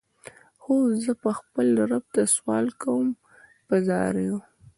خو 0.61 0.75
زه 1.03 1.11
به 1.21 1.31
خپل 1.39 1.67
رب 1.91 2.05
ته 2.15 2.21
سوال 2.35 2.65
کوم 2.81 3.07
په 3.67 3.75
زاریو. 3.87 4.37